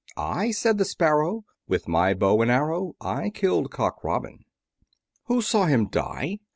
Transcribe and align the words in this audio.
I, 0.17 0.49
said 0.49 0.79
the 0.79 0.85
Sparrow, 0.85 1.43
With 1.67 1.87
my 1.87 2.15
bow 2.15 2.41
and 2.41 2.49
arrow, 2.49 2.93
I 2.99 3.29
kill'd 3.29 3.69
Cock 3.69 4.03
Robin. 4.03 4.45
Who 5.25 5.43
saw 5.43 5.67
him 5.67 5.89
die? 5.89 6.39